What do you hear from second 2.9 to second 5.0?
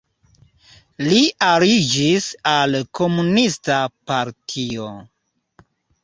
komunista partio.